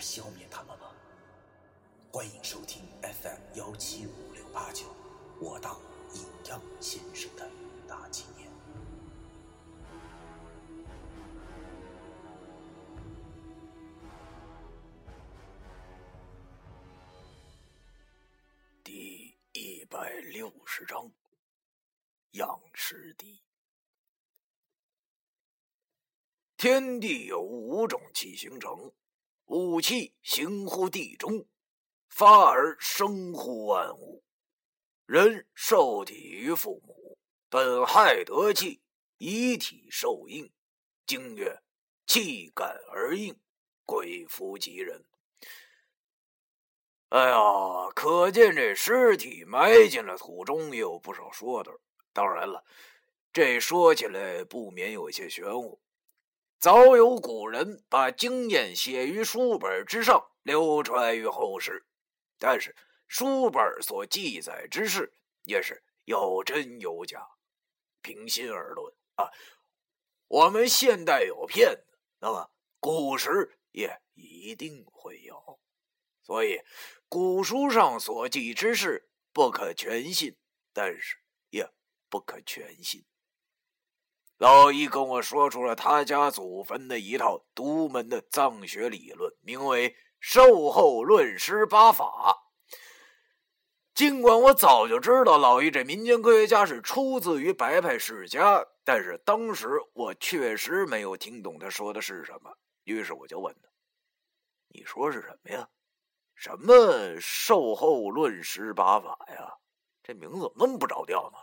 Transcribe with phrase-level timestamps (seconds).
[0.00, 0.90] 消灭他们吗？
[2.10, 4.86] 欢迎收听 FM 幺七五六八九，
[5.40, 5.78] 我当
[6.14, 7.48] 阴阳先生的
[7.86, 8.50] 大纪念。
[18.82, 21.12] 第一百六十章，
[22.32, 23.42] 养尸地。
[26.56, 28.92] 天地有五种气形成，
[29.50, 31.44] 五气行乎地中，
[32.08, 34.22] 发而生乎万物。
[35.06, 38.80] 人受体于父母，本害得气，
[39.18, 40.52] 以体受应。
[41.04, 41.60] 经曰：
[42.06, 43.36] 气感而应，
[43.84, 45.04] 鬼服吉人。
[47.08, 51.72] 哎呀，可见这尸体埋进了土中也有不少说的。
[52.12, 52.64] 当然了，
[53.32, 55.80] 这说起来不免有些玄乎。
[56.60, 61.86] 早有古人把经验写于书本之上，流传于后世。
[62.38, 62.76] 但是
[63.08, 65.10] 书本所记载之事
[65.44, 67.26] 也是有真有假，
[68.02, 69.30] 平心而论啊，
[70.28, 75.58] 我们现代有骗子，那么古时也一定会有。
[76.22, 76.60] 所以
[77.08, 80.36] 古书上所记之事不可全信，
[80.74, 81.16] 但是
[81.48, 81.66] 也
[82.10, 83.02] 不可全信。
[84.40, 92.38] 老易跟我说出了他家祖坟的一套独门的藏学理论，名为“寿后论尸八法”。
[93.92, 102.50] 尽管我早就知道老易这民间科学家是出自于白派世家，但是当时我确实没有听懂他说的是什么。
[102.84, 103.68] 于是我就问他
[104.72, 105.68] ：“你说是什么呀？
[106.34, 109.52] 什么寿后论尸八法呀？
[110.02, 111.38] 这名字怎么那么不着调呢？”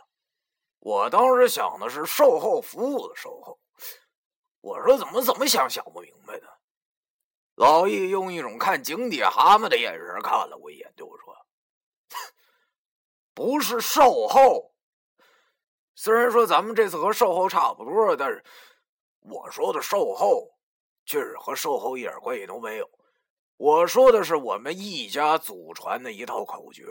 [0.80, 3.58] 我当时想的是售后服务的售后，
[4.60, 6.46] 我说怎么怎么想想不明白呢？
[7.56, 11.34] 老易用一种看井底蛤蟆的眼神看了我一眼，对我说
[13.34, 14.72] ：“不是售后，
[15.96, 18.42] 虽然说咱们这次和售后差不多，但是
[19.22, 20.48] 我说的售后
[21.04, 22.88] 却是和售后一点关系都没有。
[23.56, 26.86] 我说的是我们一家祖传的一套口诀。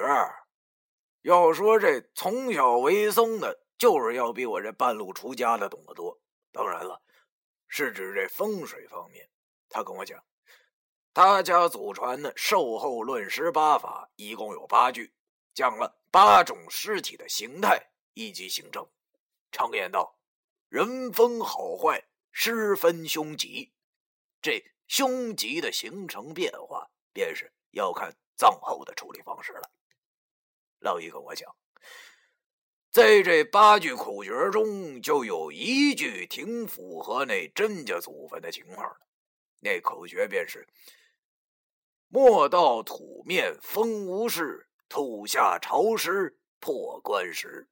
[1.21, 6.19] 要说这从小为僧的。”就是要比我这半路出家的懂得多。
[6.51, 7.01] 当然了，
[7.67, 9.29] 是指这风水方面。
[9.69, 10.23] 他跟我讲，
[11.13, 15.13] 他家祖传的寿后论尸八法一共有八句，
[15.53, 18.89] 讲了八种尸体的形态以及形成。
[19.51, 20.17] 常言道
[20.69, 23.73] ：“人分好坏，尸分凶吉。”
[24.41, 29.69] 这凶吉的形成变化，便是要看葬后的处理方式了。
[30.79, 31.55] 老易跟我讲。
[32.97, 39.05] 在这八句口诀中，就有一句挺符合那甄家祖坟的情况的。
[39.59, 40.67] 那口诀便是
[42.09, 47.69] ：“莫道土面风无事，土下潮湿破棺石。”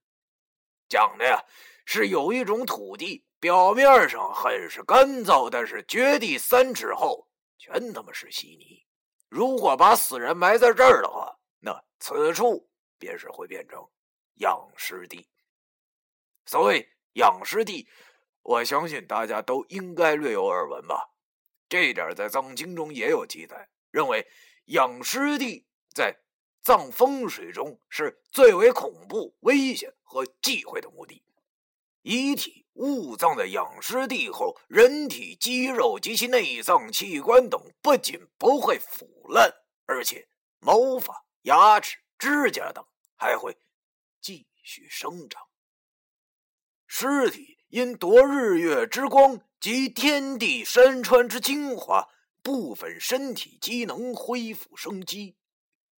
[0.87, 1.43] 讲的呀，
[1.87, 8.85] 是有一种土地，表面上很是干燥，但是掘地三尺后，全他妈是稀泥。
[9.27, 12.69] 如果把死人埋在这儿的话，那此处
[12.99, 13.83] 便是会变成。
[14.35, 15.27] 养尸地，
[16.45, 17.87] 所谓养尸地，
[18.41, 21.11] 我相信大家都应该略有耳闻吧。
[21.69, 24.27] 这点在藏经中也有记载，认为
[24.65, 26.15] 养尸地在
[26.61, 31.23] 藏风水中是最为恐怖、危险和忌讳的墓地。
[32.01, 39.51] 遗体误葬在养尸地后，人体肌肉及其内脏器官等不仅不会腐烂，
[39.87, 40.27] 而且
[40.59, 42.85] 毛发、牙齿、指甲等
[43.15, 43.57] 还会。
[44.25, 45.39] 继续生长，
[46.87, 52.09] 尸体因夺日月之光及天地山川之精华，
[52.41, 55.37] 部分身体机能恢复生机，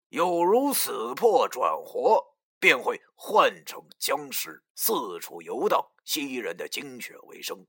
[0.10, 7.68] 有如死破转活，便会换成僵尸，四处游荡，吸人的精血为生。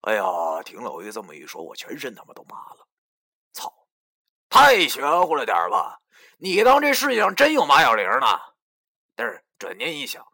[0.00, 0.24] 哎呀，
[0.64, 2.88] 听老爷这么一说，我全身他妈都麻了！
[3.52, 3.72] 操，
[4.48, 6.02] 太玄乎了点吧？
[6.38, 8.55] 你当这世界上真有马小玲呢？
[9.16, 10.24] 但是转念一想，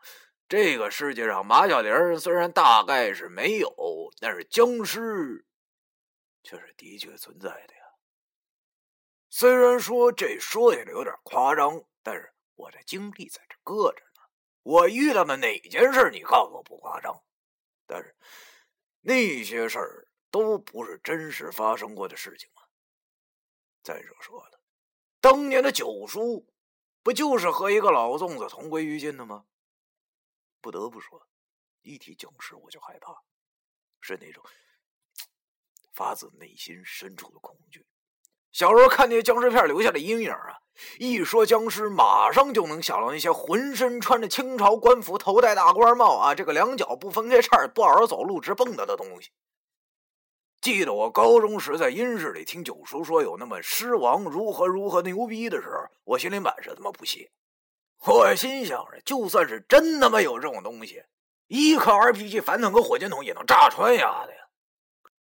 [0.48, 3.72] 这个世界上马小玲虽然大概是没有，
[4.20, 5.46] 但是僵尸
[6.42, 7.82] 却是的确存在的呀。
[9.30, 14.22] 虽然说这说起来有点夸张，但是我的经历在这搁着呢。
[14.62, 17.22] 我遇到的哪件事，你告诉我不夸张？
[17.86, 18.14] 但是
[19.00, 22.66] 那些事儿都不是真实发生过的事情啊。
[23.82, 24.60] 再者说了，
[25.20, 26.46] 当年的九叔
[27.02, 29.44] 不就是和一个老粽子同归于尽的吗？
[30.60, 31.26] 不得不说，
[31.82, 33.22] 一提僵尸我就害怕，
[34.00, 34.44] 是那种
[35.92, 37.84] 发自内心深处的恐惧。
[38.52, 40.60] 小时候看那些僵尸片留下的阴影啊，
[40.98, 49.32] 一说僵尸，马上就能想到那些浑身穿着清朝官服、头戴大官帽啊，这个两脚不分开叉、不好好走路直蹦跶的东西。
[50.62, 57.32] 记得我高中时在阴室里听九叔说有那么狮王如何如何牛逼的时候，我心里满是他妈不屑。
[58.06, 61.04] 我心想着，就算是真他妈有这种东西，
[61.48, 64.40] 一颗 RPG 反坦克火箭筒也能炸穿丫的呀！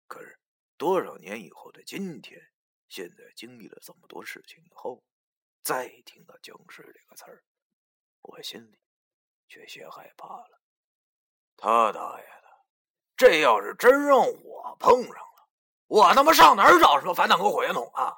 [0.05, 0.39] 可是
[0.77, 2.39] 多少年以后的今天，
[2.87, 5.03] 现在经历了这么多事情以后，
[5.63, 7.41] 再听到僵尸这个词儿，
[8.21, 8.77] 我心里
[9.47, 10.61] 却有些害怕了。
[11.57, 12.47] 他大爷的，
[13.17, 15.15] 这要是真让我碰上！
[15.91, 18.17] 我他妈上哪儿找什么反坦克火箭筒啊？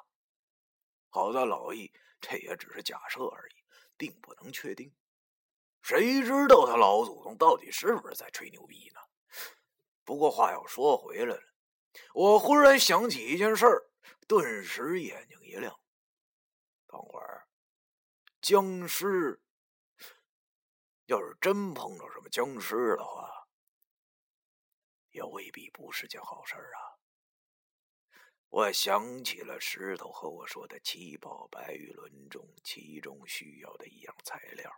[1.08, 3.54] 好在老易，这也只是假设而已，
[3.96, 4.94] 并不能确定。
[5.82, 9.00] 谁知道他老祖宗到底是不是在吹牛逼呢？
[10.04, 11.42] 不过话又说回来了，
[12.14, 13.90] 我忽然想起一件事儿，
[14.28, 15.76] 顿时眼睛一亮。
[16.86, 17.48] 等会儿，
[18.40, 19.42] 僵尸
[21.06, 23.48] 要是真碰到什么僵尸的话，
[25.10, 26.83] 也未必不是件好事啊。
[28.54, 34.70] 我想起了石头和我说的七宝白玉轮中其中需要的一样材料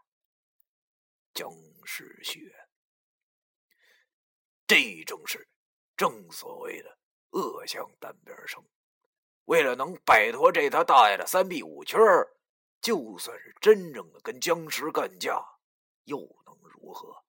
[1.34, 1.52] ——僵
[1.84, 2.40] 尸血。
[4.66, 5.46] 这正是
[5.94, 6.96] 正所谓的
[7.32, 8.64] 恶向单边生。
[9.44, 12.34] 为了能摆脱这他大爷的三臂五圈儿，
[12.80, 15.38] 就算是真正的跟僵尸干架，
[16.04, 17.22] 又能如何？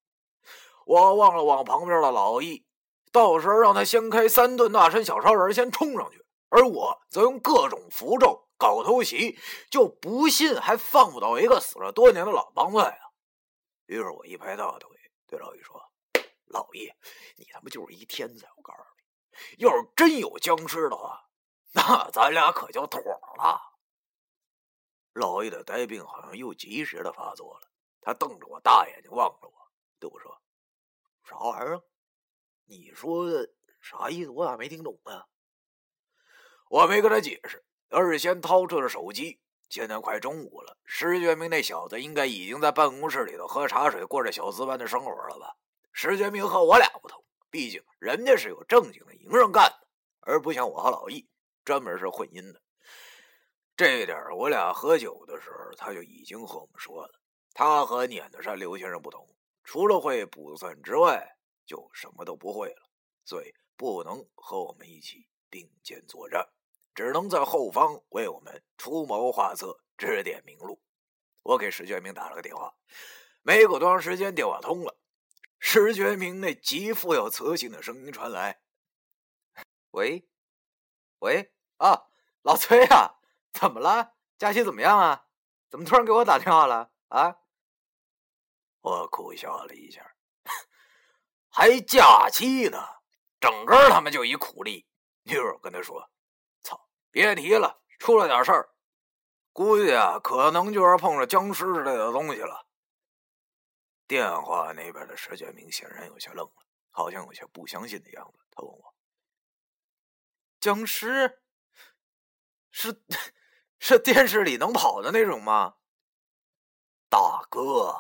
[0.86, 2.66] 我望了望旁边的老易，
[3.12, 6.26] 到时候让他先开三顿大山小超人，先冲上去。
[6.50, 9.38] 而我则用各种符咒搞偷袭，
[9.70, 13.12] 就不信还放不倒一个死了多年的老帮派啊！
[13.86, 14.90] 于是我一拍大腿，
[15.28, 15.82] 对老易说
[16.48, 16.92] ：“老易，
[17.36, 18.48] 你他妈就是一天才！
[18.56, 18.80] 我告诉
[19.58, 21.30] 你，要是真有僵尸的话，
[21.74, 23.62] 那咱俩可就妥了。”
[25.14, 27.68] 老易的呆病好像又及时的发作了，
[28.02, 29.54] 他瞪着我大眼睛望着我，
[30.00, 30.42] 对我说
[31.24, 31.84] ：“啥玩意儿？
[32.66, 33.28] 你说
[33.82, 34.30] 啥意思？
[34.30, 35.28] 我咋没听懂啊？”
[36.70, 39.40] 我没跟他解释，而是先掏出了手机。
[39.70, 45.56] 现在快中午了，石觉明那小子应该已经在办公室里头喝茶水，过着小资般的生活了吧？
[45.92, 49.88] 石觉明和我俩不同，毕竟人家是有正经的营生干的，
[50.22, 51.28] 而不像我和老易
[51.66, 52.62] 专门是混音的。
[53.76, 57.20] 这一点我俩喝酒的时候，他就已经和我们说了。
[57.54, 59.28] 他和碾子山刘先生不同，
[59.64, 61.36] 除了会卜算之外，
[61.66, 62.90] 就什么都不会了，
[63.26, 66.48] 所以不能和我们一起并肩作战。
[66.98, 70.82] 只能在后方为我们出谋划策、指点明路。
[71.44, 72.74] 我给石觉明打了个电话，
[73.44, 74.98] 没过多长时间，电话通了。
[75.60, 78.62] 石觉明那极富有磁性的声音传来
[79.94, 80.28] ：“喂，
[81.20, 82.08] 喂，啊，
[82.42, 83.20] 老崔啊，
[83.54, 84.16] 怎么了？
[84.40, 85.28] 假期怎么样啊？
[85.70, 86.92] 怎么突然给我打电话了？
[87.10, 87.38] 啊？”
[88.82, 90.16] 我苦笑了一下，
[91.50, 92.80] 还假期呢，
[93.40, 94.88] 整个他妈就一苦力。
[95.26, 96.10] 一会儿跟他说。
[97.18, 98.70] 别提了，出了点事儿，
[99.52, 102.68] 估计啊，可能就是碰着僵尸之类的东西了。
[104.06, 108.46] 电话那边的石建明显然有些愣了，好像有些不相信的样子。
[108.52, 108.94] 他问我
[110.62, 111.42] ：“僵尸
[112.70, 113.04] 是
[113.80, 115.78] 是电视里能跑的那种吗？”
[117.10, 118.00] 大哥，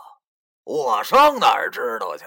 [0.63, 2.25] 我上哪儿知道去？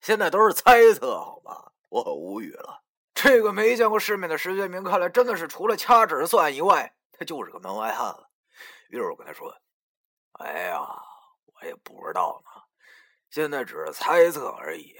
[0.00, 1.72] 现在都是猜测，好吗？
[1.90, 2.79] 我无语了。
[3.14, 8.30] 这个没见过世面的石觉明，看来真的是除了掐指算以外，他就是个门外汉了。
[8.88, 9.54] 于是我跟他说
[10.40, 10.80] ：“哎呀，
[11.44, 12.62] 我也不知道呢，
[13.28, 14.96] 现在只是猜测而已。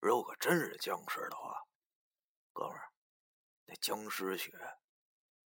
[0.00, 1.56] 如果真是僵尸的话，
[2.52, 2.90] 哥们儿，
[3.64, 4.52] 那僵尸血，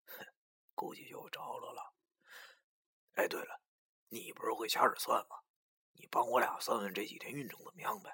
[0.06, 0.26] 哼，
[0.74, 1.94] 估计就着落了。
[3.14, 3.60] 哎，对了，
[4.08, 5.36] 你不是会掐指算吗？
[5.92, 8.10] 你帮我俩算算这几天运程怎么样呗？”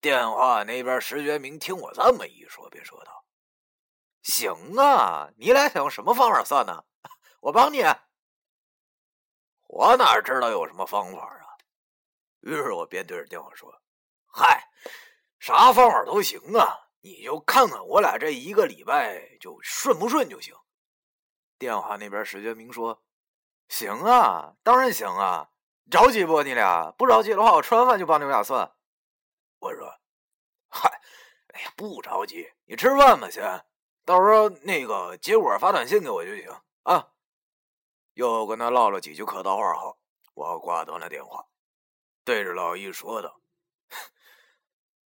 [0.00, 3.24] 电话那边，石觉明听我这么一说，便说道
[4.22, 6.84] ：“行啊，你俩想用什么方法算呢？
[7.40, 7.82] 我帮你。
[9.66, 11.58] 我哪知道有什么方法啊？”
[12.42, 13.82] 于是我便对着电话说
[14.32, 14.70] ：“嗨，
[15.40, 20.54] 啥方法都行啊，你就看看我俩这一个礼拜就顺不顺就行。”
[21.58, 23.02] 电话那边石觉明说
[23.68, 25.50] ：“行啊，当然行啊，
[25.90, 26.44] 着急不？
[26.44, 28.72] 你俩不着急的话，我吃完饭就帮你们俩算。”
[29.60, 29.92] 我说
[30.68, 30.88] ：“嗨，
[31.54, 33.64] 哎呀，不着急，你吃饭吧先，
[34.04, 36.48] 到时候那个结果发短信给我就行
[36.82, 37.08] 啊。”
[38.14, 39.98] 又跟他唠了几句客套话后，
[40.34, 41.46] 我挂断了电话，
[42.24, 43.40] 对着老易说道：“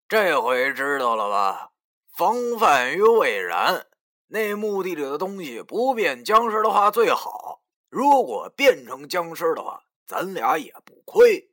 [0.08, 1.72] 这回知道了吧？
[2.16, 3.86] 防范于未然。
[4.26, 11.50] 那墓地里的东西不变僵尸的话最好，如果变成僵尸的话，咱俩也不亏。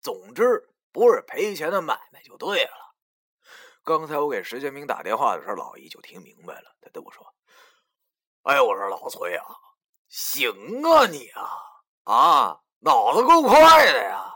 [0.00, 2.94] 总之，不是赔钱的买卖就对了。”
[3.84, 7.34] 刚才我给石建明打电话的时候，老易就听明白了，他对我说
[8.44, 9.44] ：“哎，我说老崔啊。”
[10.08, 10.50] 行
[10.84, 11.50] 啊，你啊
[12.04, 14.30] 啊，脑子够快的呀！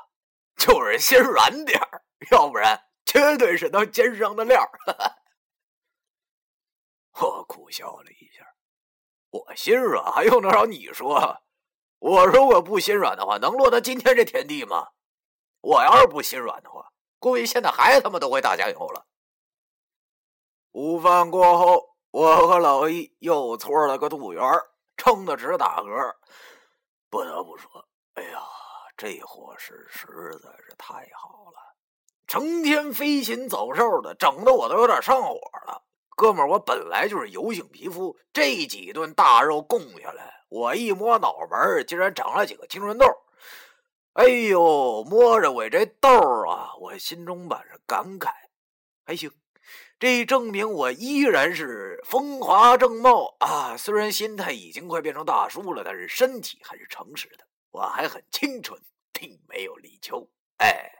[0.56, 1.80] 就是心软点，
[2.32, 4.68] 要不然绝对是能煎上的料。
[7.20, 8.44] 我苦笑了一下，
[9.30, 11.40] 我心软还用得着你说？
[12.00, 14.88] 我如果不心软的话，能落到今天这田地吗？
[15.60, 19.06] 我要是不心软的话，估计现在还他妈都会打酱油了。
[20.72, 24.42] 午饭过后，我和老易又搓了个肚圆。
[25.00, 26.12] 撑得直打嗝，
[27.08, 27.70] 不得不说，
[28.14, 28.42] 哎呀，
[28.96, 30.08] 这伙食实
[30.42, 31.76] 在是太好了，
[32.26, 35.34] 成天飞禽走兽的，整的我都有点上火
[35.68, 35.84] 了。
[36.16, 43.06] 哥们，我本来就是油性皮肤，这几顿大肉供下来，我一摸脑门竟然长了几个青春痘。
[44.18, 46.08] 哎呦，摸着我这痘
[46.48, 48.32] 啊，我心中满是感慨，
[49.06, 49.30] 还行。
[49.96, 53.76] 这证明我依然是风华正茂啊！
[53.76, 57.46] 虽然心态已经快变成大叔了，但是身体还是诚实的。
[57.70, 58.82] 我还很清纯，
[59.12, 60.28] 并没有立秋。
[60.56, 60.90] 哎，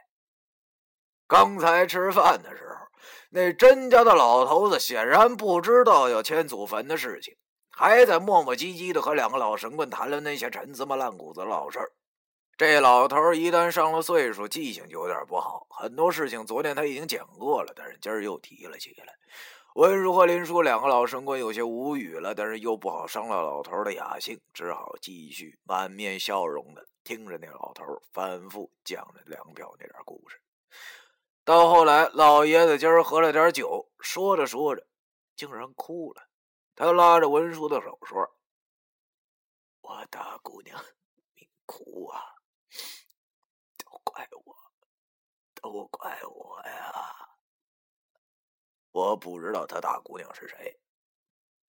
[1.27, 2.87] 刚才吃饭的时候，
[3.31, 7.35] 那甄家的老头子显然不知道要迁祖坟的事情，
[7.69, 11.91] 还在磨磨唧唧的和两个老神棍谈论那些陈芝麻烂谷子的老事儿。
[12.59, 15.65] 这老头一旦上了岁数，记性就有点不好。
[15.69, 19.15] 很多事情昨天他已经讲过了，但是今儿又提了起来。
[19.75, 30.37] 文叔和林叔两个老神棍有些无语了，但是又不好伤了老头的雅兴，只好继续满面笑容的听着那老头反复讲着粮票那点故事。
[31.45, 34.85] 到后来，老爷子今儿喝了点酒，说着说着
[35.37, 36.23] 竟然哭了。
[36.75, 38.17] 他拉着文叔的手说
[39.79, 40.77] ：“我大姑娘，
[41.35, 42.19] 你哭啊！”
[43.79, 44.55] 都怪我，
[45.61, 47.29] 都怪我呀！
[48.91, 50.79] 我不知道他大姑娘是谁，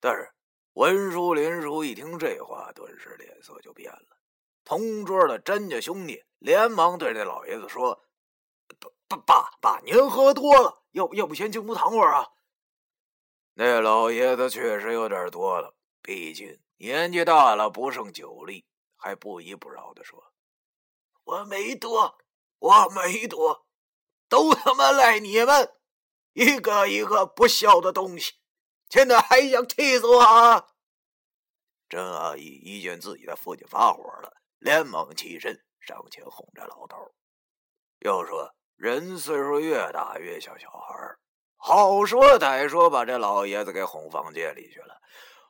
[0.01, 0.33] 但是
[0.73, 4.17] 文叔、林叔一听这话，顿时脸色就变了。
[4.65, 8.05] 同桌的甄家兄弟连忙对那老爷子说
[9.09, 12.29] ：“爸爸爸，您喝多了，要不要不先进屋躺会儿啊？”
[13.55, 18.65] 那老爷子确实有点多了，毕竟年纪大了，不胜酒力，
[18.97, 20.33] 还不依不饶的说。
[21.25, 22.19] 我没多，
[22.59, 23.67] 我没多，
[24.31, 25.75] 都他妈赖你们！
[26.33, 28.33] 一个一个不孝的东西，
[28.89, 30.67] 现在还想气死我！
[31.89, 36.97] 郑阿姨一见自己的父亲发火了，连忙起身上前哄着老头。
[37.99, 40.95] 又说人岁数越大越像小孩
[41.57, 44.99] 好说歹说把这老爷子给哄房间里去了。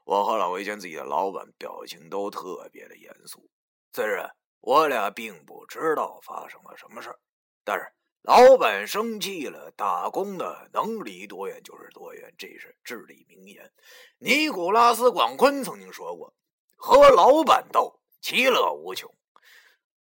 [0.05, 3.49] 我和老魏见自己的老板表情都特别的严肃，
[3.93, 4.29] 虽然。
[4.63, 7.19] 我俩并不知道发生了什么事儿，
[7.65, 13.73] 但是老板生气了，打工的能离多远就是多远，这是至理名言。
[14.19, 16.35] 尼古拉斯·广坤曾经说过
[16.77, 19.12] ：“和老板斗，其乐无穷。”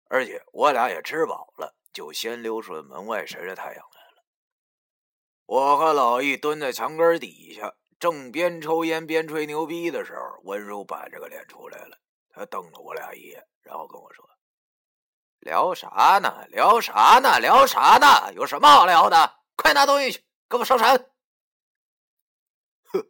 [0.08, 4.24] 而且我俩也吃饱了，就先溜出了门外晒晒太阳来了。
[5.46, 11.98] 我和老易蹲在墙根底下，正边抽烟边吹牛逼的时候，温柔板着个脸出来了，
[12.30, 14.26] 他瞪了我俩一眼，然后跟我说。
[15.46, 16.48] 聊啥呢？
[16.50, 17.40] 聊啥呢？
[17.40, 18.34] 聊啥呢？
[18.34, 19.44] 有什么好聊的？
[19.56, 20.98] 快拿东西去，给我上山！
[22.86, 23.08] 哼！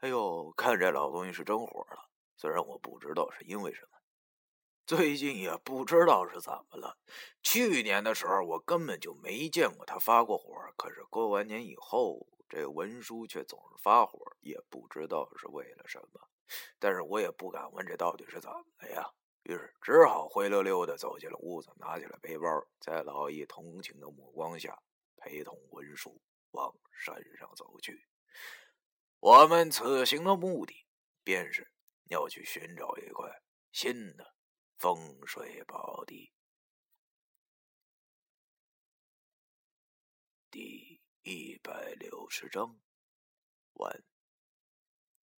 [0.00, 2.10] 哎呦，看这老东西是真火了。
[2.36, 3.98] 虽然我不知道是因为什么，
[4.84, 6.98] 最近也不知道是怎么了。
[7.42, 16.20] 去年的时候我根本就没见过他发过火，可是过完年以后，这文书却总是发火，也不知道是为了什么。
[16.78, 19.10] 但是我也不敢问这到底是怎么了呀。
[19.48, 22.44] 于是只好灰溜溜的走进了屋子，拿起了背包，
[22.80, 24.78] 在老易同情的目光下，
[25.16, 28.06] 陪同文书往山上走去。
[29.20, 30.86] 我们此行的目的，
[31.24, 31.72] 便是
[32.10, 34.34] 要去寻找一块新的
[34.76, 36.30] 风水宝地。
[40.50, 42.78] 第一百六十章
[43.72, 44.04] 完。